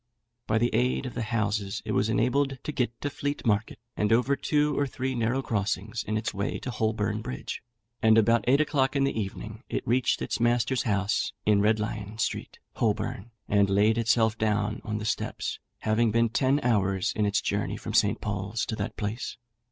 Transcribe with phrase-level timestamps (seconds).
[0.47, 4.11] By the aid of the houses it was enabled to get to Fleet Market, and
[4.11, 7.61] over two or three narrow crossings in its way to Holborn Bridge,
[8.01, 12.17] and about eight o'clock in the evening it reached its master's house in Red Lion
[12.17, 17.39] Street, Holborn, and laid itself down on the steps, having been ten hours in its
[17.39, 18.19] journey from St.
[18.19, 19.37] Paul's to that place.